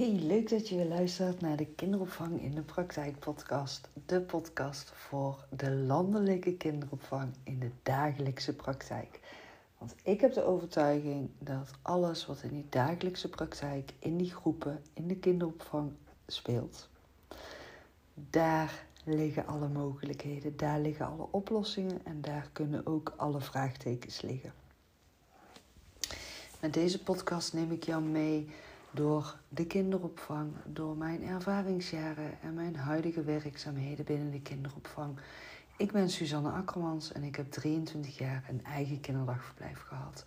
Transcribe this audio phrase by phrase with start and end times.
[0.00, 3.88] Hey, leuk dat je weer luistert naar de Kinderopvang in de Praktijk podcast.
[4.06, 9.20] De podcast voor de landelijke kinderopvang in de dagelijkse praktijk.
[9.78, 14.82] Want ik heb de overtuiging dat alles wat in die dagelijkse praktijk, in die groepen,
[14.92, 15.92] in de kinderopvang
[16.26, 16.88] speelt,
[18.14, 24.52] daar liggen alle mogelijkheden, daar liggen alle oplossingen en daar kunnen ook alle vraagtekens liggen.
[26.60, 28.48] Met deze podcast neem ik jou mee
[28.90, 35.18] door de kinderopvang, door mijn ervaringsjaren en mijn huidige werkzaamheden binnen de kinderopvang.
[35.76, 40.24] Ik ben Suzanne Akkermans en ik heb 23 jaar een eigen kinderdagverblijf gehad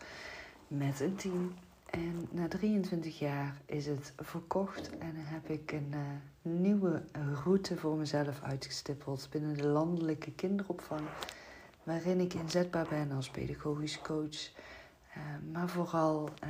[0.67, 1.53] met een team.
[1.89, 5.99] En na 23 jaar is het verkocht en heb ik een uh,
[6.41, 7.03] nieuwe
[7.43, 11.01] route voor mezelf uitgestippeld binnen de landelijke kinderopvang,
[11.83, 14.51] waarin ik inzetbaar ben als pedagogisch coach,
[15.17, 16.49] uh, maar vooral uh,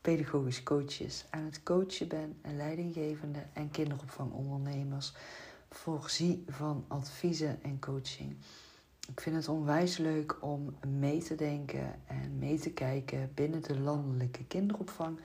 [0.00, 5.12] pedagogisch coaches aan het coachen ben en leidinggevende en kinderopvangondernemers
[5.70, 8.36] voorzie van adviezen en coaching.
[9.08, 13.80] Ik vind het onwijs leuk om mee te denken en mee te kijken binnen de
[13.80, 15.18] landelijke kinderopvang.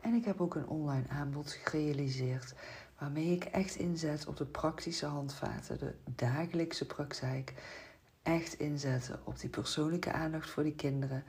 [0.00, 2.54] En ik heb ook een online aanbod gerealiseerd
[2.98, 7.54] waarmee ik echt inzet op de praktische handvaten, de dagelijkse praktijk.
[8.22, 11.24] Echt inzetten op die persoonlijke aandacht voor die kinderen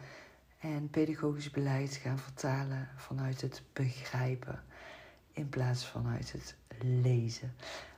[0.74, 4.64] en pedagogisch beleid gaan vertalen vanuit het begrijpen
[5.32, 7.54] in plaats vanuit het lezen.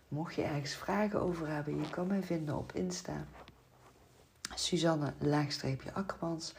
[0.07, 3.25] Mocht je ergens vragen over hebben, je kan mij vinden op Insta.
[4.55, 5.13] Suzanne
[5.93, 6.53] Akkermans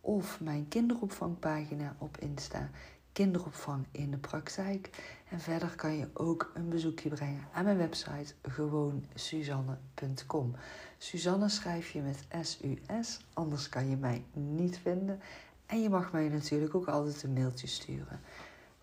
[0.00, 2.70] of mijn kinderopvangpagina op Insta.
[3.12, 5.14] Kinderopvang in de praktijk.
[5.30, 10.54] En verder kan je ook een bezoekje brengen aan mijn website gewoonsuzanne.com.
[10.98, 15.20] Suzanne schrijf je met S-U-S, anders kan je mij niet vinden.
[15.66, 18.20] En je mag mij natuurlijk ook altijd een mailtje sturen.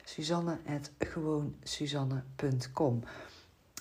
[0.03, 3.03] Suzanne.gewoonsuzanne.com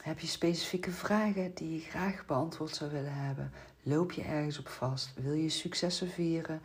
[0.03, 3.53] Heb je specifieke vragen die je graag beantwoord zou willen hebben?
[3.83, 5.13] Loop je ergens op vast?
[5.15, 6.61] Wil je successen vieren?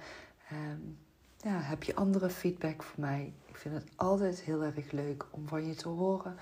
[0.51, 0.97] Um,
[1.37, 3.33] ja, heb je andere feedback voor mij?
[3.45, 6.35] Ik vind het altijd heel erg leuk om van je te horen.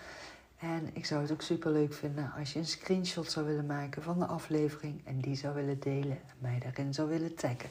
[0.58, 4.04] En ik zou het ook super leuk vinden als je een screenshot zou willen maken
[4.04, 7.70] van de aflevering en die zou willen delen en mij daarin zou willen taggen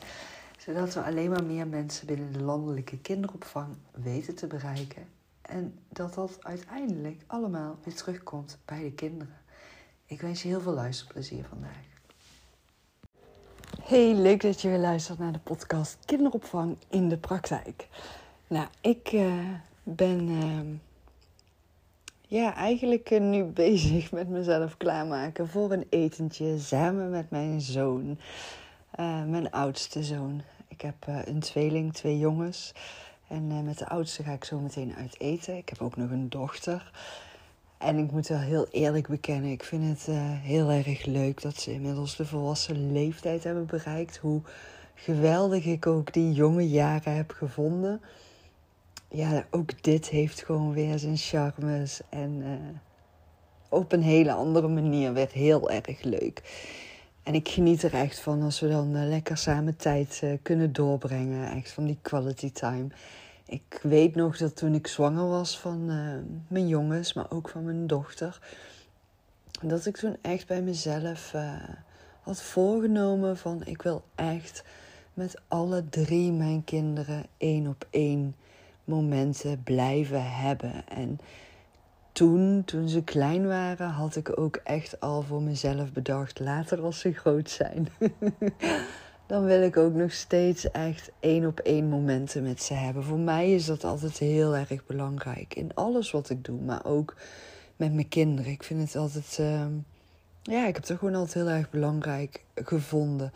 [0.65, 5.07] zodat we alleen maar meer mensen binnen de landelijke kinderopvang weten te bereiken.
[5.43, 9.37] En dat dat uiteindelijk allemaal weer terugkomt bij de kinderen.
[10.07, 11.93] Ik wens je heel veel luisterplezier vandaag.
[13.83, 17.89] Hey, leuk dat je weer luistert naar de podcast Kinderopvang in de praktijk.
[18.47, 19.49] Nou, ik uh,
[19.83, 20.61] ben uh,
[22.21, 28.19] ja, eigenlijk uh, nu bezig met mezelf klaarmaken voor een etentje samen met mijn zoon.
[29.27, 30.43] mijn oudste zoon.
[30.75, 32.73] Ik heb uh, een tweeling, twee jongens.
[33.29, 35.57] En uh, met de oudste ga ik zo meteen uit eten.
[35.57, 36.91] Ik heb ook nog een dochter.
[37.79, 41.57] En ik moet wel heel eerlijk bekennen, ik vind het uh, heel erg leuk dat
[41.57, 44.17] ze inmiddels de volwassen leeftijd hebben bereikt.
[44.17, 44.41] Hoe
[44.95, 48.01] geweldig ik ook die jonge jaren heb gevonden.
[49.09, 52.01] Ja, ook dit heeft gewoon weer zijn charmes.
[52.09, 52.43] En
[53.69, 56.43] op een hele andere manier weer heel erg leuk.
[57.25, 60.73] En ik geniet er echt van als we dan uh, lekker samen tijd uh, kunnen
[60.73, 61.51] doorbrengen.
[61.51, 62.87] Echt van die quality time.
[63.47, 66.15] Ik weet nog dat toen ik zwanger was van uh,
[66.49, 68.41] mijn jongens, maar ook van mijn dochter.
[69.63, 71.35] Dat ik toen echt bij mezelf
[72.21, 74.65] had voorgenomen van ik wil echt
[75.15, 78.37] met alle drie mijn kinderen één op één
[78.85, 80.89] momenten blijven hebben.
[80.89, 81.19] En
[82.15, 86.41] toen, toen ze klein waren, had ik ook echt al voor mezelf bedacht.
[86.41, 87.89] Later als ze groot zijn.
[89.27, 93.05] dan wil ik ook nog steeds echt één op één momenten met ze hebben.
[93.05, 95.55] Voor mij is dat altijd heel erg belangrijk.
[95.55, 97.17] In alles wat ik doe, maar ook
[97.77, 98.53] met mijn kinderen.
[98.53, 99.39] Ik vind het altijd.
[99.41, 99.67] Uh,
[100.43, 103.33] ja, ik heb het gewoon altijd heel erg belangrijk gevonden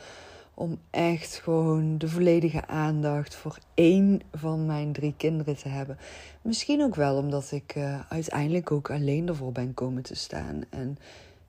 [0.58, 5.98] om echt gewoon de volledige aandacht voor één van mijn drie kinderen te hebben.
[6.42, 10.62] Misschien ook wel omdat ik uh, uiteindelijk ook alleen ervoor ben komen te staan.
[10.70, 10.99] En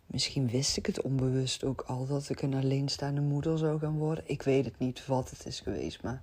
[0.05, 4.23] misschien wist ik het onbewust ook al dat ik een alleenstaande moeder zou gaan worden.
[4.27, 6.21] Ik weet het niet wat het is geweest, maar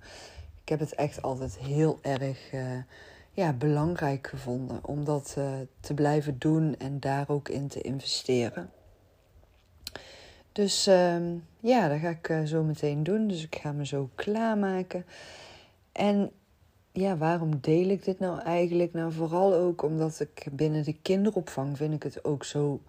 [0.61, 2.61] ik heb het echt altijd heel erg uh,
[3.31, 5.49] ja, belangrijk gevonden om dat uh,
[5.79, 8.69] te blijven doen en daar ook in te investeren.
[10.57, 11.15] Dus uh,
[11.59, 13.27] ja, dat ga ik uh, zo meteen doen.
[13.27, 15.05] Dus ik ga me zo klaarmaken.
[15.91, 16.31] En
[16.91, 18.93] ja, waarom deel ik dit nou eigenlijk?
[18.93, 22.81] Nou, vooral ook omdat ik binnen de kinderopvang vind ik het ook zo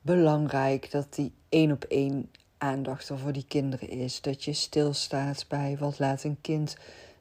[0.00, 4.20] belangrijk dat die één op één aandacht er voor die kinderen is.
[4.20, 6.76] Dat je stilstaat bij wat laat een kind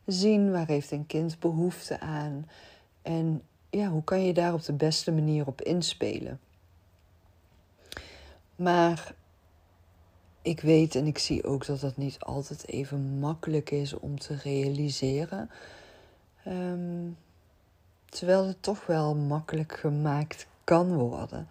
[0.05, 2.49] zien, waar heeft een kind behoefte aan.
[3.01, 6.39] En ja, hoe kan je daar op de beste manier op inspelen?
[8.55, 9.15] Maar
[10.44, 14.36] ik weet en ik zie ook dat dat niet altijd even makkelijk is om te
[14.36, 15.50] realiseren.
[16.44, 17.10] Ehm,
[18.06, 21.48] terwijl het toch wel makkelijk gemaakt kan worden.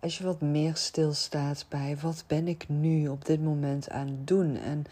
[0.00, 4.26] Als je wat meer stilstaat bij wat ben ik nu op dit moment aan het
[4.26, 4.84] doen en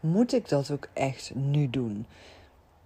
[0.00, 2.06] moet ik dat ook echt nu doen?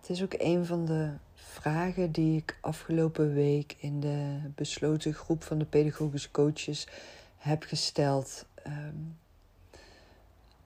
[0.00, 5.42] Het is ook een van de vragen die ik afgelopen week in de besloten groep
[5.42, 6.86] van de pedagogische coaches
[7.36, 8.46] heb gesteld.
[8.62, 8.94] Ehm,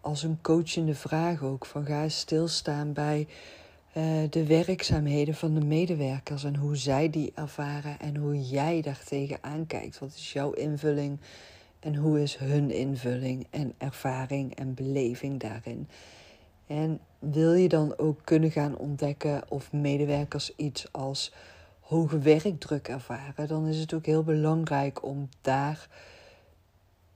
[0.03, 1.67] als een coachende vraag ook.
[1.67, 3.27] Van ga stilstaan bij
[3.97, 9.39] uh, de werkzaamheden van de medewerkers en hoe zij die ervaren en hoe jij daartegen
[9.41, 9.99] aankijkt.
[9.99, 11.21] Wat is jouw invulling
[11.81, 15.89] en hoe is hun invulling en ervaring en beleving daarin?
[16.67, 21.33] En wil je dan ook kunnen gaan ontdekken of medewerkers iets als
[21.81, 25.89] hoge werkdruk ervaren, dan is het ook heel belangrijk om daar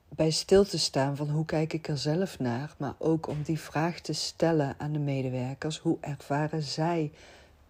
[0.08, 3.60] bij stil te staan van hoe kijk ik er zelf naar, maar ook om die
[3.60, 5.78] vraag te stellen aan de medewerkers.
[5.78, 7.12] Hoe ervaren zij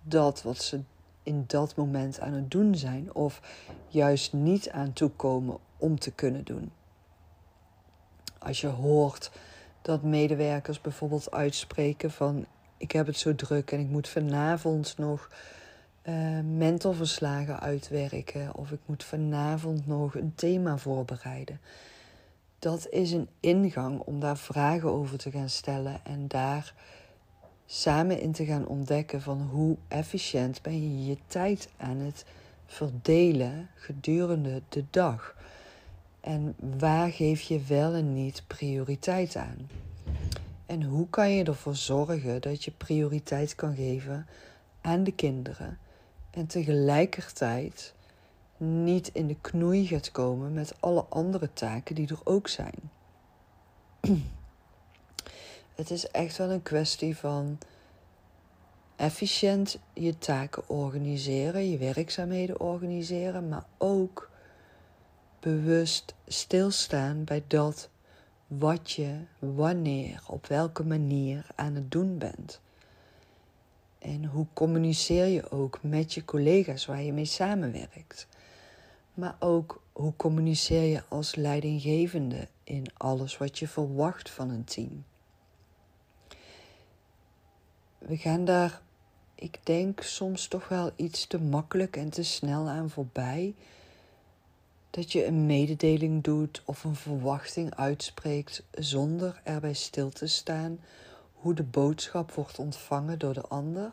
[0.02, 0.80] dat wat ze
[1.22, 3.40] in dat moment aan het doen zijn of
[3.88, 6.72] juist niet aan toekomen om te kunnen doen?
[8.38, 9.30] Als je hoort
[9.82, 12.46] dat medewerkers bijvoorbeeld uitspreken van
[12.76, 15.30] ik heb het zo druk en ik moet vanavond nog
[16.02, 21.60] uh, mentorverslagen uitwerken of ik moet vanavond nog een thema voorbereiden
[22.66, 26.74] dat is een ingang om daar vragen over te gaan stellen en daar
[27.66, 32.24] samen in te gaan ontdekken van hoe efficiënt ben je je tijd aan het
[32.66, 35.36] verdelen gedurende de dag.
[36.20, 39.68] En waar geef je wel en niet prioriteit aan?
[40.66, 44.26] En hoe kan je ervoor zorgen dat je prioriteit kan geven
[44.80, 45.78] aan de kinderen
[46.30, 47.94] en tegelijkertijd
[48.56, 52.90] niet in de knoei gaat komen met alle andere taken die er ook zijn.
[55.74, 57.58] Het is echt wel een kwestie van
[58.96, 64.30] efficiënt je taken organiseren, je werkzaamheden organiseren, maar ook
[65.40, 67.88] bewust stilstaan bij dat
[68.46, 72.60] wat je, wanneer, op welke manier aan het doen bent.
[73.98, 78.26] En hoe communiceer je ook met je collega's waar je mee samenwerkt
[79.16, 85.04] maar ook hoe communiceer je als leidinggevende in alles wat je verwacht van een team.
[87.98, 88.80] We gaan daar,
[89.34, 93.54] ik denk, soms toch wel iets te makkelijk en te snel aan voorbij.
[94.90, 100.78] Dat je een mededeling doet of een verwachting uitspreekt zonder erbij stil te staan
[101.32, 103.92] hoe de boodschap wordt ontvangen door de ander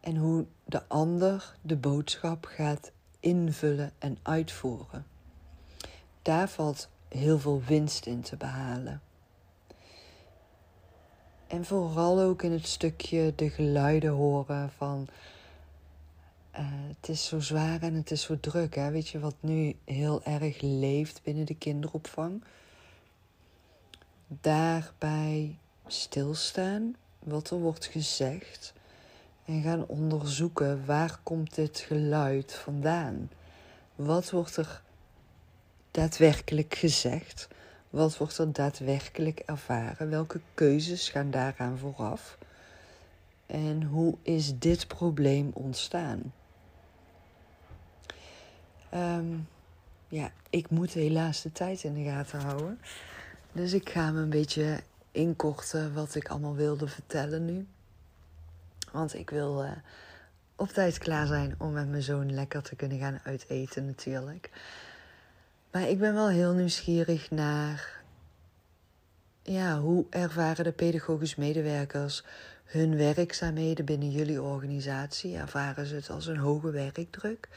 [0.00, 5.06] en hoe de ander de boodschap gaat invullen en uitvoeren.
[6.22, 9.02] Daar valt heel veel winst in te behalen.
[11.46, 15.08] En vooral ook in het stukje de geluiden horen van
[16.54, 18.74] uh, het is zo zwaar en het is zo druk.
[18.74, 18.90] Hè?
[18.90, 22.44] Weet je wat nu heel erg leeft binnen de kinderopvang?
[24.26, 28.72] Daarbij stilstaan, wat er wordt gezegd
[29.50, 33.30] en gaan onderzoeken waar komt dit geluid vandaan?
[33.94, 34.82] Wat wordt er
[35.90, 37.48] daadwerkelijk gezegd?
[37.90, 40.10] Wat wordt er daadwerkelijk ervaren?
[40.10, 42.38] Welke keuzes gaan daaraan vooraf?
[43.46, 46.32] En hoe is dit probleem ontstaan?
[48.90, 49.36] Ehm,
[50.08, 52.80] ja, ik moet helaas de tijd in de gaten houden.
[53.52, 54.80] Dus ik ga me een beetje
[55.10, 57.66] inkorten wat ik allemaal wilde vertellen nu.
[58.92, 59.70] Want ik wil uh,
[60.56, 64.50] op tijd klaar zijn om met mijn zoon lekker te kunnen gaan uiteten natuurlijk.
[65.70, 68.02] Maar ik ben wel heel nieuwsgierig naar
[69.42, 72.24] ja, hoe ervaren de pedagogisch medewerkers
[72.64, 75.36] hun werkzaamheden binnen jullie organisatie?
[75.36, 77.48] Ervaren ze het als een hoge werkdruk?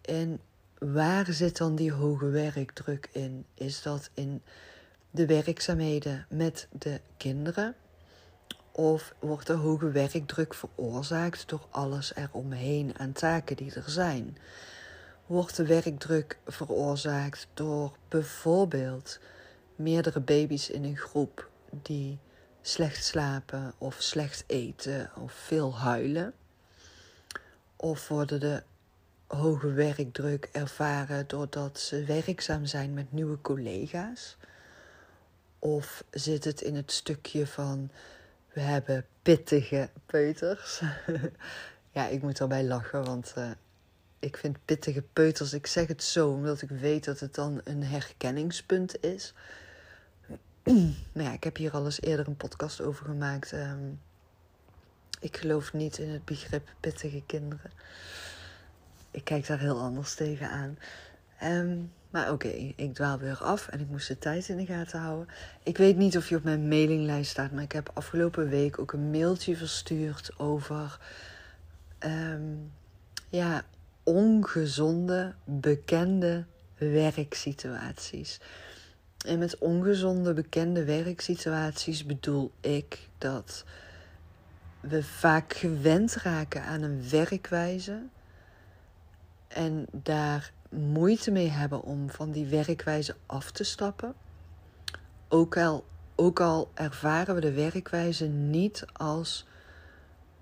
[0.00, 0.40] En
[0.78, 3.44] waar zit dan die hoge werkdruk in?
[3.54, 4.42] Is dat in
[5.10, 7.74] de werkzaamheden met de kinderen?
[8.76, 14.36] Of wordt de hoge werkdruk veroorzaakt door alles eromheen aan taken die er zijn?
[15.26, 19.18] Wordt de werkdruk veroorzaakt door bijvoorbeeld
[19.76, 22.18] meerdere baby's in een groep die
[22.62, 26.34] slecht slapen of slecht eten of veel huilen?
[27.76, 28.62] Of worden de
[29.26, 34.36] hoge werkdruk ervaren doordat ze werkzaam zijn met nieuwe collega's?
[35.58, 37.90] Of zit het in het stukje van
[38.54, 40.82] we hebben pittige peuters.
[41.90, 43.50] ja, ik moet erbij lachen, want uh,
[44.18, 47.82] ik vind pittige peuters, ik zeg het zo omdat ik weet dat het dan een
[47.82, 49.34] herkenningspunt is.
[51.12, 53.52] maar ja, ik heb hier al eens eerder een podcast over gemaakt.
[53.52, 53.90] Ehm,
[55.20, 57.70] ik geloof niet in het begrip pittige kinderen.
[59.10, 60.78] Ik kijk daar heel anders tegenaan.
[61.44, 65.00] Um, maar oké, ik dwaal weer af en ik moest de tijd in de gaten
[65.00, 65.28] houden.
[65.62, 68.92] Ik weet niet of je op mijn mailinglijst staat, maar ik heb afgelopen week ook
[68.92, 70.98] een mailtje verstuurd over
[72.00, 72.72] um,
[73.28, 73.64] ja,
[74.02, 76.44] ongezonde, bekende
[76.78, 78.40] werksituaties.
[79.26, 83.64] En met ongezonde, bekende werksituaties bedoel ik dat
[84.80, 88.02] we vaak gewend raken aan een werkwijze
[89.48, 94.14] en daar moeite mee hebben om van die werkwijze af te stappen.
[95.28, 99.46] Ook al, ook al ervaren we de werkwijze niet als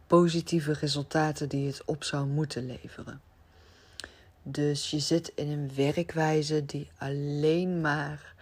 [0.06, 3.20] positieve resultaten die het op zou moeten leveren.
[4.42, 8.34] Dus je zit in een werkwijze die alleen maar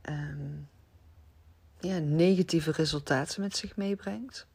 [0.00, 0.56] ehm,
[1.80, 4.46] ja, negatieve resultaten met zich meebrengt.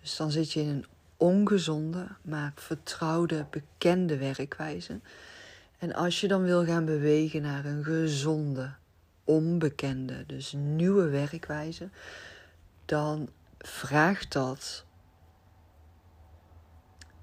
[0.00, 5.00] Dus dan zit je in een ongezonde, maar vertrouwde, bekende werkwijze.
[5.78, 8.74] En als je dan wil gaan bewegen naar een gezonde,
[9.24, 11.88] onbekende, dus nieuwe werkwijze,
[12.84, 14.84] dan vraagt dat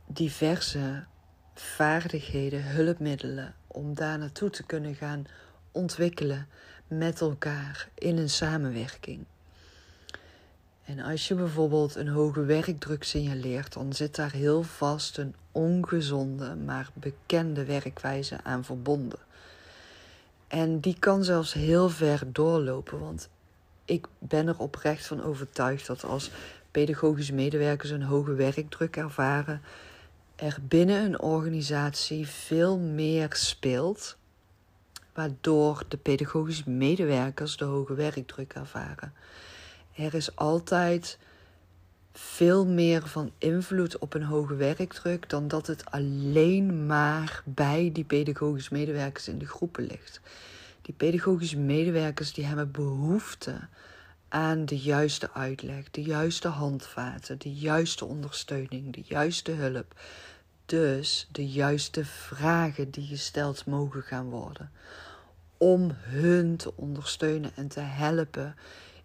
[0.07, 1.05] diverse
[1.55, 5.25] vaardigheden, hulpmiddelen om daar naartoe te kunnen gaan
[5.71, 6.47] ontwikkelen
[6.87, 9.25] met elkaar in een samenwerking.
[10.85, 16.55] En als je bijvoorbeeld een hoge werkdruk signaleert, dan zit daar heel vast een ongezonde,
[16.55, 19.19] maar bekende werkwijze aan verbonden.
[20.47, 23.29] En die kan zelfs heel ver doorlopen, want
[23.85, 26.31] ik ben er oprecht van overtuigd dat als
[26.71, 29.61] pedagogische medewerkers een hoge werkdruk ervaren,
[30.35, 34.17] er binnen een organisatie veel meer speelt,
[35.13, 39.13] waardoor de pedagogische medewerkers de hoge werkdruk ervaren.
[39.95, 41.17] Er is altijd
[42.13, 48.03] veel meer van invloed op een hoge werkdruk dan dat het alleen maar bij die
[48.03, 50.21] pedagogische medewerkers in de groepen ligt.
[50.81, 53.59] Die pedagogische medewerkers die hebben behoefte
[54.29, 59.99] aan de juiste uitleg, de juiste handvaten, de juiste ondersteuning, de juiste hulp.
[60.65, 64.71] Dus de juiste vragen die gesteld mogen gaan worden.
[65.57, 68.55] Om hun te ondersteunen en te helpen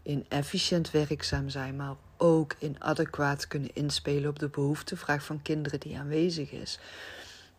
[0.08, 5.80] in efficiënt werkzaam zijn, maar ook in adequaat kunnen inspelen op de behoeftevraag van kinderen
[5.80, 6.78] die aanwezig is.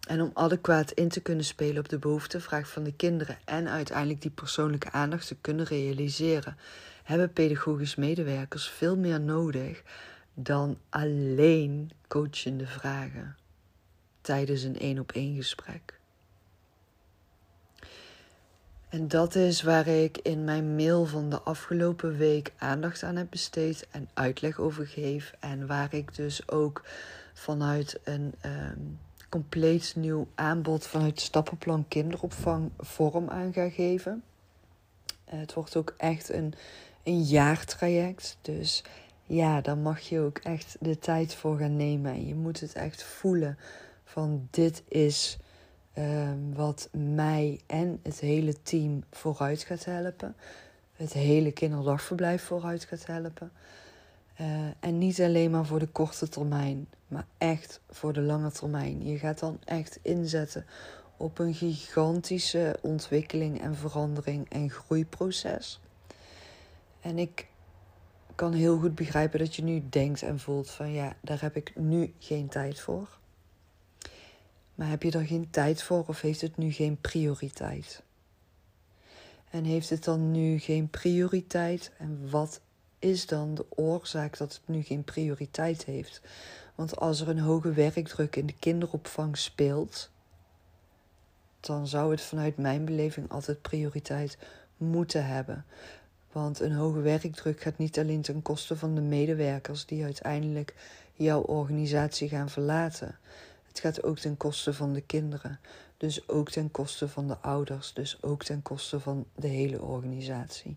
[0.08, 4.22] En om adequaat in te kunnen spelen op de behoeftevraag van de kinderen en uiteindelijk
[4.22, 6.58] die persoonlijke aandacht te kunnen realiseren,
[7.04, 9.84] hebben pedagogisch medewerkers veel meer nodig
[10.34, 13.38] dan alleen coachende vragen
[14.22, 15.99] tijdens een één op één gesprek.
[18.90, 23.30] En dat is waar ik in mijn mail van de afgelopen week aandacht aan heb
[23.30, 25.34] besteed en uitleg over geef.
[25.40, 26.84] En waar ik dus ook
[27.34, 34.24] vanuit een um, compleet nieuw aanbod vanuit stappenplan kinderopvang vorm aan ga geven.
[35.26, 36.54] Het wordt ook echt een,
[37.04, 38.38] een jaartraject.
[38.42, 38.84] Dus
[39.26, 42.12] ja, daar mag je ook echt de tijd voor gaan nemen.
[42.12, 43.58] En je moet het echt voelen
[44.04, 45.38] van dit is
[45.94, 50.36] Ehm, wat mij en het hele team vooruit gaat helpen.
[50.96, 53.52] Het hele kinderdagverblijf vooruit gaat helpen.
[54.42, 54.48] Uh,
[54.80, 59.06] en niet alleen maar voor de korte termijn, maar echt voor de lange termijn.
[59.06, 60.66] Je gaat dan echt inzetten
[61.18, 65.80] op een gigantische ontwikkeling en verandering en groeiproces.
[67.02, 67.48] En ik
[68.36, 71.76] kan heel goed begrijpen dat je nu denkt en voelt van ja, daar heb ik
[71.76, 73.19] nu geen tijd voor.
[74.80, 78.02] Maar heb je er geen tijd voor of heeft het nu geen prioriteit?
[79.50, 81.92] En heeft het dan nu geen prioriteit?
[81.98, 82.62] En wat
[83.00, 86.22] is dan de oorzaak dat het nu geen prioriteit heeft?
[86.76, 90.10] Want als er een hoge werkdruk in de kinderopvang speelt,
[91.60, 94.38] dan zou het vanuit mijn beleving altijd prioriteit
[94.78, 95.66] moeten hebben.
[96.32, 100.76] Want een hoge werkdruk gaat niet alleen ten koste van de medewerkers die uiteindelijk
[101.14, 103.18] jouw organisatie gaan verlaten.
[103.70, 105.60] Het gaat ook ten koste van de kinderen.
[105.98, 107.94] Dus ook ten koste van de ouders.
[107.94, 110.76] Dus ook ten koste van de hele organisatie.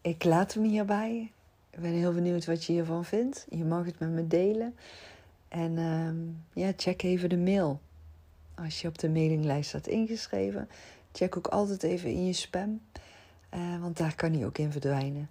[0.00, 1.32] Ik laat hem hierbij.
[1.70, 3.46] Ik ben heel benieuwd wat je hiervan vindt.
[3.50, 4.76] Je mag het met me delen.
[5.48, 7.80] En uh, ja, check even de mail.
[8.54, 10.68] Als je op de mailinglijst staat ingeschreven,
[11.12, 12.80] check ook altijd even in je spam.
[13.54, 15.30] Uh, want daar kan hij ook in verdwijnen.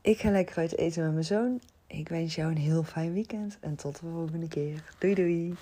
[0.00, 1.60] Ik ga lekker uit eten met mijn zoon.
[1.90, 4.82] Ik wens jou een heel fijn weekend en tot de volgende keer.
[4.98, 5.54] Doei doei!